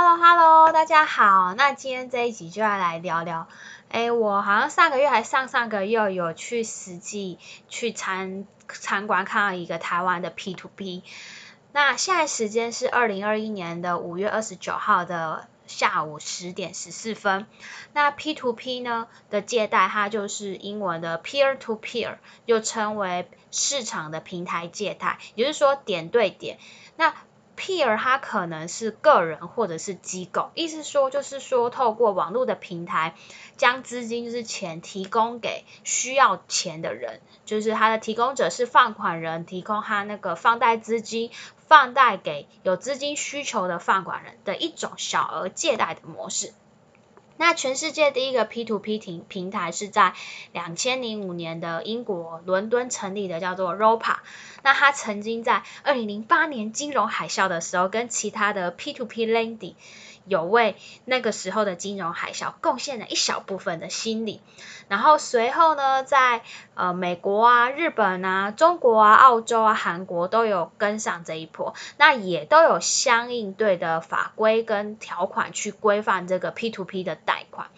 [0.00, 1.54] Hello Hello，大家好。
[1.54, 3.48] 那今天这一集就要来聊聊，
[3.88, 7.36] 哎，我好像上个月还上上个月有去实际
[7.68, 11.02] 去参参观看到一个台湾的 P to P。
[11.72, 17.48] 那现在时间是二零二一年的五月二十九号的下午十点十四分。
[17.92, 26.60] 那 P to P 呢的借贷，它就是英文的 peer to peer，又称为市场的平台借贷，也就是说点对点。
[26.94, 27.14] 那
[27.58, 33.16] peer 它可能是个人或者是机构，意思说就是说透过网络的平台，
[33.56, 46.54] 将资金就是钱提供给需要钱的人，就是他的提供者是放款人，提供他那个放贷资金，放贷给有资金需求的放款人的一种小额借贷的模式。
[47.38, 50.12] 那全世界第一个 P to P 平平台是在
[50.52, 54.16] 两千零五年的英国伦敦成立的，叫做 ROPA。
[54.62, 59.74] 那它曾经在二零零八年金融海啸的时候，跟其他的 P to P lending。
[60.28, 64.40] 有为那个时候的金融海啸贡献了一小部分的心理，
[64.88, 66.42] 然后随后呢，在
[66.74, 77.68] 呃美国啊、日本啊、中国啊、澳洲啊、韩国都有跟上这一波，那也都有相应对的法规跟条款去规范这个 P to P 的贷款。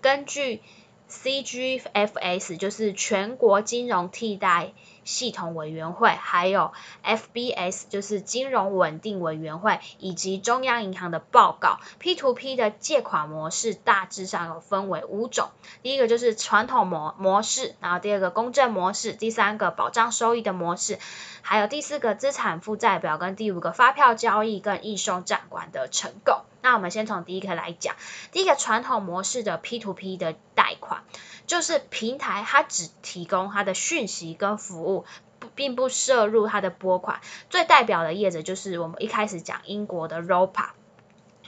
[0.00, 0.62] 根据
[1.10, 4.72] CGFS，就是全国金融替代。
[5.10, 6.72] 系统委员会，还有
[7.04, 15.48] FBS，就是金融稳定委员会，以及中央银行的报告，P to P 的借款模式大致上有分为五种。
[15.82, 20.98] 第一个就是传统模模式，然后第二个公证模式，第三个保障收益的模式，
[21.42, 26.42] 还有第四个资产负债表，跟第五个发票交易跟应收账款的承购。
[26.62, 27.96] 那我们先从第一个来讲，
[28.32, 31.02] 第一个传统模式的 P to P 的贷款。
[31.46, 35.04] 就是平台，它只提供它的讯息跟服务，
[35.40, 37.20] 不并不涉入它的拨款。
[37.48, 40.68] 最代表的业者就是我们一开始讲英国的 ROPA。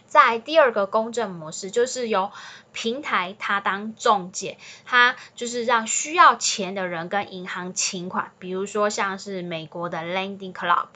[0.09, 2.33] 在第二个公证模式，就是由
[2.73, 10.89] 平台它当中介，它就是让需要钱的人跟银行请款，比如说像是美国的 Lending Club。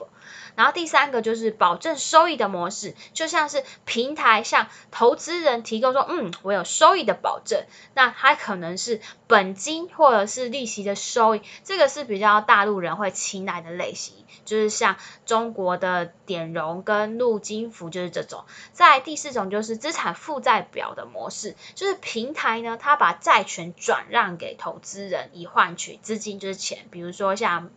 [0.57, 14.15] 然后第三个就是保证收益的模式，就像是平台向投资人提供说，嗯，我有收益的保证，那它可能是本金或者是利息的收益，这个是比较大陆人会青睐的类型，
[14.47, 18.45] 就是像中国的点融跟陆金服就是这种。
[18.73, 27.71] 在第四种就是资产负债表的模式，就是平台呢，它把债权转让给投资人以换取资金，就是钱，比如说像。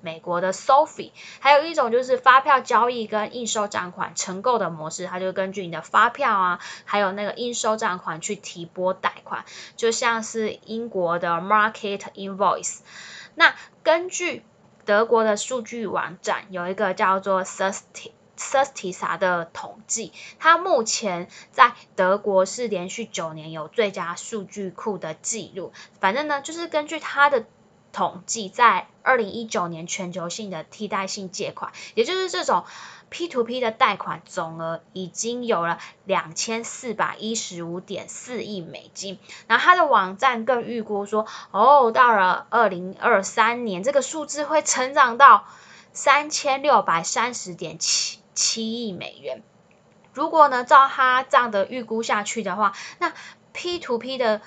[0.00, 1.10] 美国的 Sophie，
[1.40, 9.44] 还有一种就是发票交易跟应收账款承购的模式，它就根据你的发票啊，还有那个应收账款去提拨贷款，
[9.76, 12.78] 就像是英国的 Market Invoice。
[13.34, 14.44] 那根据
[14.84, 17.42] 德国的数据网站有一个叫做
[18.36, 25.72] Certisa 的统计，它目前在德国是连续九年有最佳数据库的记录。
[26.00, 27.44] 反正呢，就是根据它的。
[27.94, 32.64] 统计在二零一九年全球性的替代性借款，也就是这种
[33.10, 39.18] P to P 的贷款总额已经有了两千四百一十五点四亿美金。
[39.46, 45.44] 然后它的网站更预估说，哦，到了二零二三年，这个数字会成长到
[45.92, 49.42] 三千六百三十点七七亿美元。
[50.12, 53.12] 如果呢，照他这样的预估下去的话，那
[53.52, 54.42] P to P 的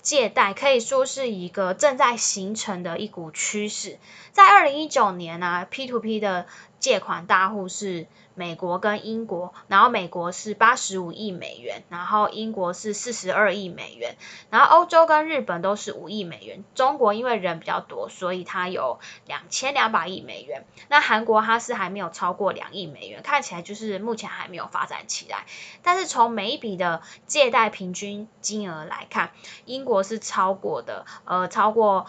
[0.00, 3.98] 借贷可以说是一个正在形成的一股趋势。
[4.32, 6.46] 在二零一九年呢，P to P 的
[6.78, 14.16] 借款大户是美国跟英国，然后美国是八十五亿美元，然后英国是四十二亿美元，
[14.50, 16.62] 然后欧洲跟日本都是五亿美元。
[16.74, 20.64] 中国因为人比较多，所以它有两千两百亿美元。
[20.88, 25.46] 那韩国它是还没有超过两亿美元，看起来就是目前还没有发展起来。
[25.82, 29.32] 但是从每一笔的借贷平均金额来看，
[29.64, 32.06] 英国是超过的，呃，超过。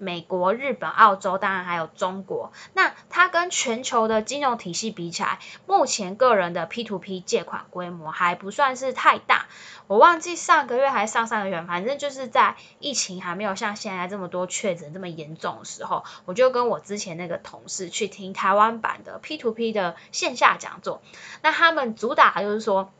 [0.00, 2.52] 美国、日本、澳洲，当然还有中国。
[2.72, 9.46] 那它跟全球的金融体系比起来，目前个人的 P to P 借款规模还不算是太大。
[9.86, 21.02] 我忘记上个月还上上个月，反正就是在疫情还没有像现在这么多确诊这么严重的时候，我就跟我之前那个同事去听台湾版的 P to P 的线下讲座。
[21.42, 22.90] 那他们主打就是说。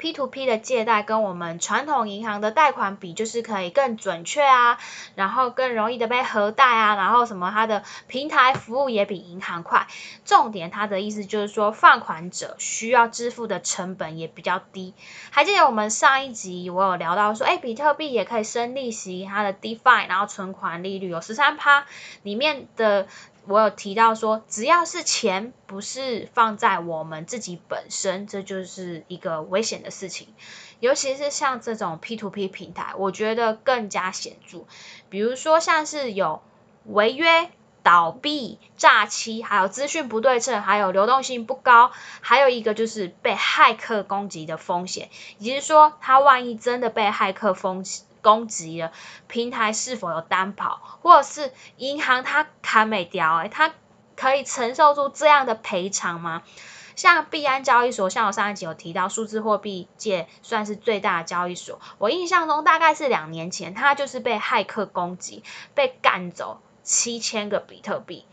[0.00, 4.78] P to P 的借贷跟我们传统银行的贷款比，就是可以更准确啊，
[5.14, 9.86] 然后更容易的被核贷啊，然后什么它的平台服务也比银行快。
[10.24, 14.94] 重点，它的意思就是说，放款者需要支付的成本也比较低。
[15.30, 21.84] 还记得我们上一集我有聊到说，哎，比特币也可以生利息，它的 DeFi，然后存款利率有十三趴，
[22.22, 23.06] 里面的。
[23.50, 30.28] 我有提到说，只要是钱不是放在我们自己本身，这就是一个危险的事情。
[30.78, 34.60] 尤其是像这种 P to P 平台，我觉得更加显著。
[35.08, 36.42] 比如说像是有
[36.84, 37.50] 违约、
[37.82, 47.84] 倒闭、诈欺，还有资讯不对称，还有流动性不高，还有一个就是被骇客攻击的风险，也就是说，他万一真的被骇客攻
[48.22, 48.92] 攻击了，
[49.28, 53.72] 平台是否有担保，或者是银行它砍没掉，诶它
[54.16, 56.42] 可以承受住这样的赔偿吗？
[56.96, 61.80] 像币安交易所，像我上一集有提到，数字货币界算是最大的交易所。
[61.96, 65.42] 我印象中大概是两年前，它就是被骇客攻击，
[65.74, 68.26] 被干走七千个比特币，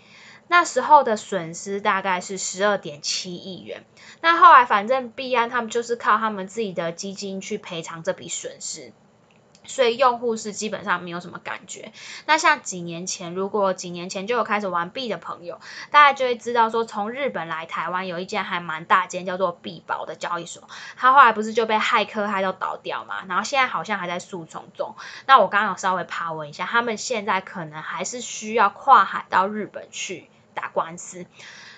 [0.49, 3.85] 那时候的损失大概是十二点七亿元。
[4.19, 8.91] 那后来反正币安他们就是靠他们自己的基金去赔偿这笔损失。
[9.67, 11.91] 所以用户是基本上没有什么感觉。
[12.25, 15.59] 那像几年前，如果几年前就有开始玩币的朋友，
[15.91, 20.63] 大家就会知道说，从日本来台湾有一间还蛮大间叫做币宝的交易所，
[20.95, 23.25] 它后来不是就被骇客害到倒掉嘛？
[23.27, 24.95] 然后现在好像还在诉讼中。
[25.25, 31.25] 那我刚刚有稍微爬问一下，他们现在可能还是需要跨海到日本去打官司。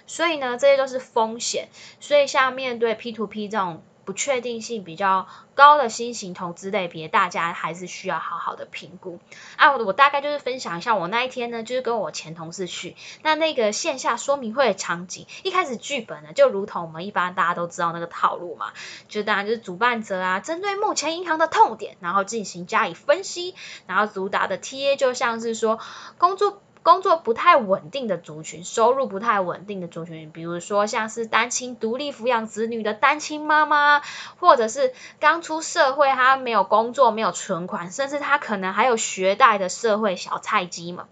[0.08, 1.68] 所以呢，这些都是风险。
[2.00, 3.84] 所以像面对 P to P 这种。
[4.10, 9.20] 不确定性比较高的新型投资类别，大家还是需要好好的评估。
[9.56, 18.74] 啊，我我大概就是分享一下，我那一天呢，就是跟我前同事去，那那个线下说明会的场景，一开始剧本呢，就如同我们一般大家都知道那个套路嘛，
[19.10, 23.54] 就当然就是主办者啊，针对目前银行的痛点，然后进行加以分析，
[23.86, 25.78] 然后主打的 TA 就像是说
[26.18, 26.64] 工作。
[26.82, 34.02] 工作不太稳定的族群，收入不太稳定的族群，比如说像是单亲独立抚养子女的单亲妈妈，
[34.40, 41.08] 或者是刚出社会他没有工作、没有存款，甚至他可能还有学贷的社会小菜鸡嘛，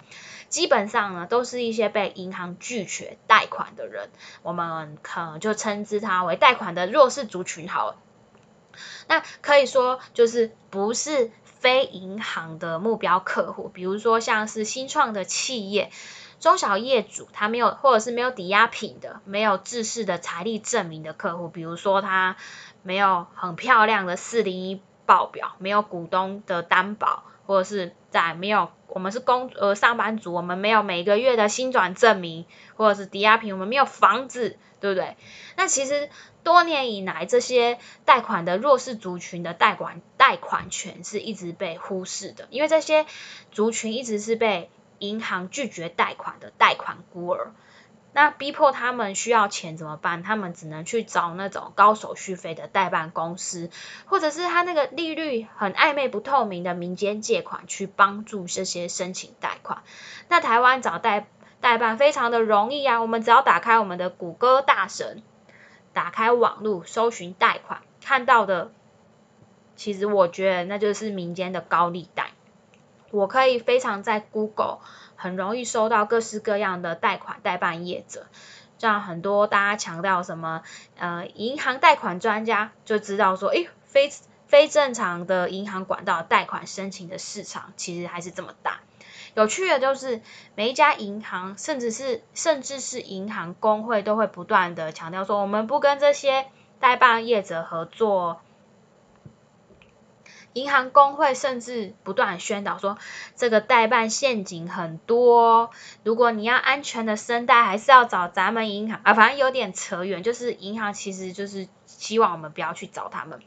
[0.48, 4.10] 基本上呢都是一些被银行拒绝贷款的人，
[4.44, 7.98] 我们可能就称之他为贷款的弱势族群好了。
[9.08, 11.30] 那可以说就是不是。
[11.60, 15.92] 非银行的目标客户，比如说像是新创的企业、
[16.40, 22.38] 中小业主，他没有或者是没有抵押品的、没有制式的财力证明的客户，比如说他
[22.84, 32.46] 没有很漂亮的四零一报表，没有股东的担保，或者是在没有我们是工呃上班族，我们没有每个月的薪转证明，
[32.76, 35.18] 或者是抵押品，我们没有房子，对不对？
[35.56, 36.10] 那其实。
[36.44, 43.06] 多年以来，这些贷款的弱势族群的贷款贷款权是一直被忽视的，因为这些
[43.52, 47.52] 族群一直是被银行拒绝贷款的贷款孤儿。
[48.14, 50.24] 那逼迫他们需要钱怎么办？
[50.24, 53.70] 他们只能去找那种高手续费的代办公司，
[54.06, 59.84] 或者是他那个利率很暧昧不透明的民间借款去帮助这些申请贷款。
[60.30, 61.28] 那台湾找代
[61.62, 65.22] 代办非常的容易啊，我们只要打开我们的谷歌大神。
[65.94, 68.72] 打开网络搜寻贷款，看到的，
[69.76, 72.34] 其实我觉得那就是民间的高利贷。
[73.10, 74.78] 我可以非常在 Google
[75.18, 78.28] 很容易收到各式各样的贷款代办业者，
[78.78, 80.64] 像很多大家强调什么
[80.98, 84.10] 呃银行贷款专家就知道说，诶，非
[84.46, 88.80] 非正常的银行管道贷款申请的市场其实还是这么大。
[89.34, 90.22] 有趣的就是，
[90.56, 96.48] 每一家银行，甚至是甚至是银行工会，都会不断的强调说，我们不跟这些
[96.80, 98.42] 代办业者合作。
[100.58, 102.98] 银行工会甚至不断宣导说，
[103.36, 105.72] 这个代办陷阱很多，
[106.04, 109.14] 如果你要安全的生贷，还是要找咱们银行啊。
[109.14, 113.40] 反正有点扯远，就是银行其实就是希望我们不要去找他们。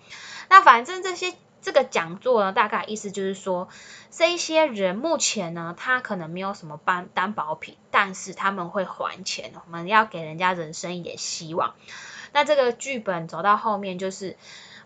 [0.48, 1.34] 那反正这些。
[1.62, 3.68] 这个讲座呢，大概意思就是说，
[4.10, 11.74] 这一些人目前呢，他可能没有什么担担保品，但是他们会还钱，我们要给人家人生一点希望。
[12.32, 14.38] 那这个剧本走到后面就是。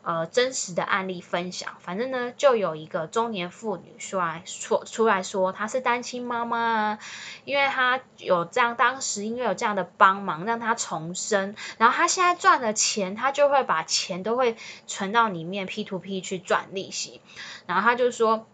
[0.05, 6.99] 呃，真实的案例分享，反正呢，就有一个中年妇女出来说出来说，她是单亲妈妈，
[7.47, 14.57] 因为她有这样，当时因为有这样的帮忙，让她重生，然后她现在赚了钱，她就会把钱都会
[14.87, 17.23] 存到里面 P to P 去赚利息，
[17.67, 18.47] 然后她就说。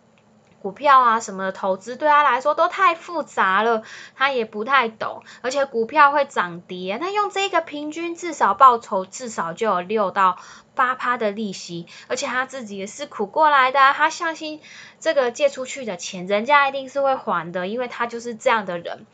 [0.60, 3.82] 股票啊什么的投资对他来说都太复杂了，
[4.14, 10.38] 他也不太懂，而且股票会涨跌，那用这个平均至少报酬至少就有六到
[10.74, 14.60] 八趴的利息，而且他自己也是苦过来的，他相信
[14.98, 19.06] 这个借出去的钱人家一定是会还的，因为他就是这样的人，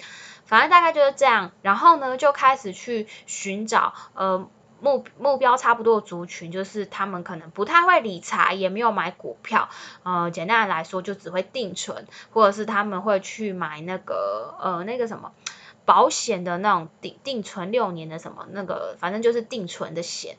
[0.44, 4.48] 反正大概就是这样，然后呢就开始去寻找呃。
[4.80, 9.68] 目目标差不多的族群，就是他们可能不太会理财，也没有买股票，
[10.02, 15.32] 呃，简单的来说就只会定存，或者是他们会去买那个呃那个什么
[15.84, 20.36] 保险的那种定定存六年的什么那个，反正就是定存的险。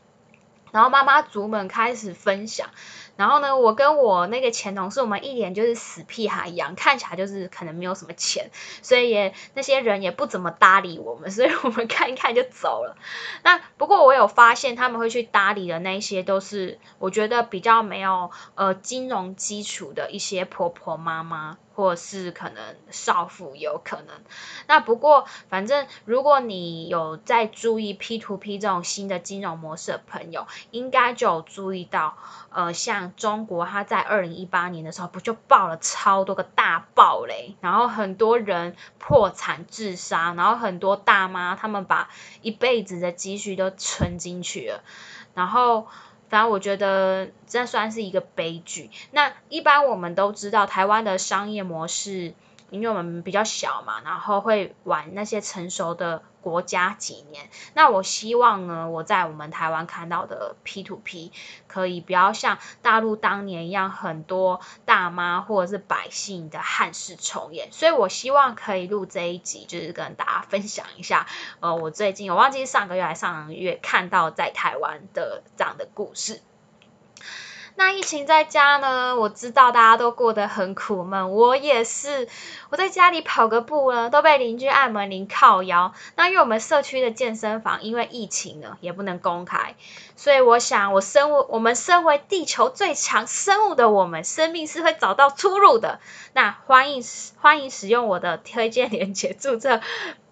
[0.74, 2.70] 然后妈妈族们开始分享，
[3.18, 8.50] 然后呢，我跟我那个前同事，我们一脸就是死屁孩一样，看起来就是可能没有什么钱，
[8.82, 12.96] 所以也那些人也不怎么搭理我们，所以我们看一看就走了。
[13.44, 21.58] 那不过我有发现他们会去搭理的那些，都是我觉得比较没有呃金融基础的一些婆婆妈妈。
[21.78, 24.08] 或是可能少妇有可能，
[24.66, 32.18] 那不过反正如果你有在注意 P to P 这种新的金融模式的朋友，应该就有注意到，
[32.50, 42.10] 呃，像中国它在二零一八年的时候不就爆了超多个大暴雷，然后很多人破产自杀，然后很多大妈他们把
[42.42, 44.84] 一辈子的积蓄都存进去了，
[45.34, 45.88] 然后。
[46.30, 48.92] 反正我觉得这算是一个悲剧。
[49.12, 52.34] 那一般我们都知道，台湾的商业模式，
[52.70, 56.24] 因为我们比较小嘛，然后会玩那些成熟的。
[56.48, 57.50] 国家几年？
[57.74, 61.34] 那我希望呢，我在我们台湾看到的 P to P
[61.68, 67.74] 可以不要像大陆当年一样，很多大妈或者是百姓的憾事重演。
[67.74, 71.28] 所以我希望可以录这一集，就是跟大家分享一下，
[71.60, 76.40] 呃，我最近我忘记上个月还上个月看到在台湾的这样的故事。
[77.80, 79.16] 那疫情在家呢？
[79.18, 82.28] 我知道大家都过得很苦闷，我也是。
[82.72, 85.94] 我在家里跑个步呢，都被邻居按门铃靠腰。
[86.16, 89.76] 那因为我们社区的健身房因为疫情呢，也不能公开，
[90.16, 96.00] 所以我想，我身为我们身为地球最强生物的我们，生命是会找到出路的。
[96.34, 97.04] 那欢迎
[97.40, 99.82] 欢迎使用我的推荐链接注册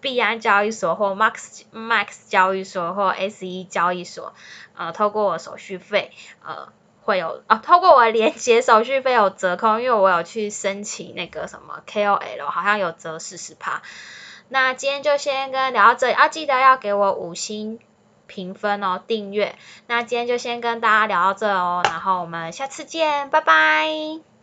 [0.00, 4.34] 币安交易所或 Max Max 交易所或 SE 交易所，
[4.74, 6.10] 呃，透过我手续费，
[6.44, 6.66] 呃。
[7.06, 13.80] 会有啊，透过我的连接手续费有折扣，因为我有去申请那个什么 KOL，好像有折四十趴。
[14.48, 17.78] 那今天就先跟聊到这里，啊，记得要给我五星
[18.26, 19.56] 评分哦，订阅。
[19.86, 24.35] 那今天就先跟大家聊到这哦，然后我们下次见，拜拜。